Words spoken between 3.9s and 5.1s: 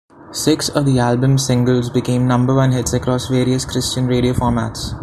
radio formats.